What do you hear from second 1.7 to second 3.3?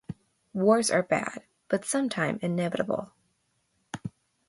sometime inevitable.